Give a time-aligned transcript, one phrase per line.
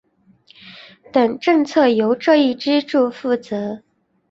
[1.13, 3.83] 等政策由这一支柱负责。